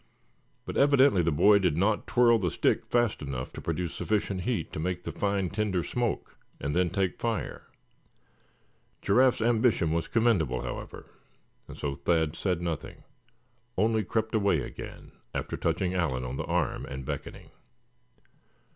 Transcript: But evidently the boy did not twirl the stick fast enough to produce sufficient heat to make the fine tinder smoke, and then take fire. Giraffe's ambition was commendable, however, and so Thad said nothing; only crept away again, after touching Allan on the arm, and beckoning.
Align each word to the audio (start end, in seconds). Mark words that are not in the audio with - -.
But 0.65 0.77
evidently 0.77 1.21
the 1.21 1.31
boy 1.31 1.59
did 1.59 1.77
not 1.77 2.07
twirl 2.07 2.39
the 2.39 2.49
stick 2.49 2.87
fast 2.87 3.21
enough 3.21 3.53
to 3.53 3.61
produce 3.61 3.93
sufficient 3.93 4.41
heat 4.41 4.73
to 4.73 4.79
make 4.79 5.03
the 5.03 5.11
fine 5.11 5.51
tinder 5.51 5.83
smoke, 5.83 6.37
and 6.59 6.75
then 6.75 6.89
take 6.89 7.19
fire. 7.19 7.67
Giraffe's 9.03 9.43
ambition 9.43 9.91
was 9.91 10.07
commendable, 10.07 10.63
however, 10.63 11.05
and 11.67 11.77
so 11.77 11.93
Thad 11.93 12.35
said 12.35 12.63
nothing; 12.63 13.03
only 13.77 14.03
crept 14.03 14.33
away 14.33 14.61
again, 14.61 15.11
after 15.35 15.55
touching 15.55 15.93
Allan 15.93 16.25
on 16.25 16.35
the 16.35 16.45
arm, 16.45 16.87
and 16.87 17.05
beckoning. 17.05 17.51